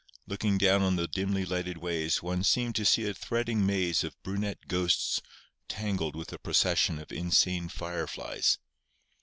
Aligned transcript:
Looking 0.25 0.57
down 0.57 0.81
on 0.81 0.95
the 0.95 1.07
dimly 1.07 1.45
lighted 1.45 1.77
ways 1.77 2.23
one 2.23 2.43
seemed 2.43 2.73
to 2.77 2.85
see 2.85 3.07
a 3.07 3.13
threading 3.13 3.63
maze 3.67 4.03
of 4.03 4.15
brunette 4.23 4.67
ghosts 4.67 5.21
tangled 5.67 6.15
with 6.15 6.33
a 6.33 6.39
procession 6.39 6.97
of 6.97 7.11
insane 7.11 7.69
fireflies. 7.69 8.57